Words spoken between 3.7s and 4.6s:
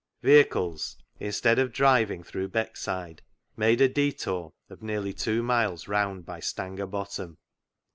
a detour